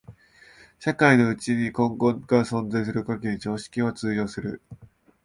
[0.79, 4.59] 社会のうちに均衡が存在する限り常識は通用する。